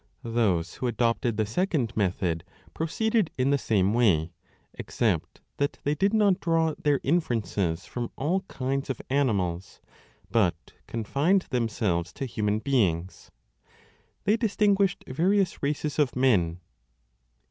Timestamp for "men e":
16.15-16.65